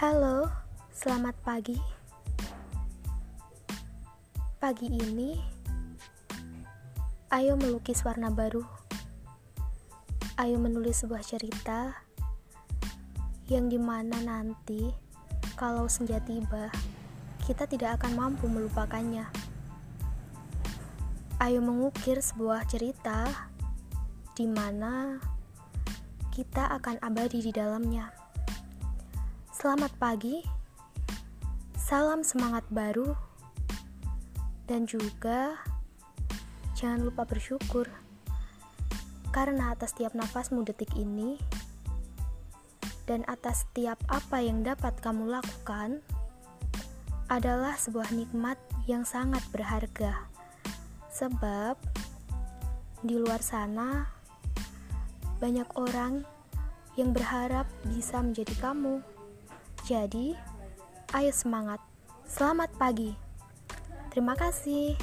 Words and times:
Halo, 0.00 0.48
selamat 0.96 1.36
pagi. 1.44 1.76
Pagi 4.56 4.88
ini, 4.88 5.36
ayo 7.28 7.52
melukis 7.60 8.00
warna 8.00 8.32
baru. 8.32 8.64
Ayo 10.40 10.56
menulis 10.56 11.04
sebuah 11.04 11.20
cerita 11.20 12.00
yang 13.52 13.68
di 13.68 13.76
mana 13.76 14.24
nanti, 14.24 14.88
kalau 15.60 15.84
senja 15.84 16.16
tiba, 16.24 16.72
kita 17.44 17.68
tidak 17.68 18.00
akan 18.00 18.16
mampu 18.16 18.48
melupakannya. 18.48 19.28
Ayo 21.44 21.60
mengukir 21.60 22.24
sebuah 22.24 22.64
cerita 22.64 23.28
di 24.32 24.48
mana 24.48 25.20
kita 26.32 26.72
akan 26.80 27.04
abadi 27.04 27.44
di 27.44 27.52
dalamnya. 27.52 28.29
Selamat 29.60 29.92
pagi, 30.00 30.40
salam 31.76 32.24
semangat 32.24 32.64
baru, 32.72 33.12
dan 34.64 34.88
juga 34.88 35.52
jangan 36.72 37.04
lupa 37.04 37.28
bersyukur 37.28 37.84
karena 39.36 39.76
atas 39.76 39.92
setiap 39.92 40.16
nafasmu 40.16 40.64
detik 40.64 40.88
ini 40.96 41.36
dan 43.04 43.20
atas 43.28 43.68
setiap 43.68 44.00
apa 44.08 44.40
yang 44.40 44.64
dapat 44.64 44.96
kamu 45.04 45.28
lakukan 45.28 46.00
adalah 47.28 47.76
sebuah 47.76 48.16
nikmat 48.16 48.56
yang 48.88 49.04
sangat 49.04 49.44
berharga. 49.52 50.24
Sebab 51.12 51.76
di 53.04 53.12
luar 53.20 53.44
sana 53.44 54.08
banyak 55.36 55.68
orang 55.76 56.24
yang 56.96 57.12
berharap 57.12 57.68
bisa 57.84 58.24
menjadi 58.24 58.56
kamu. 58.56 59.19
Jadi, 59.90 60.38
ayo 61.18 61.34
semangat. 61.34 61.82
Selamat 62.22 62.70
pagi. 62.78 63.10
Terima 64.14 64.38
kasih. 64.38 64.94